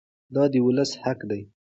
[0.33, 1.41] دا د ولس حق دی.